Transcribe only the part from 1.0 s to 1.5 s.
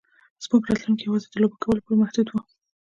یوازې د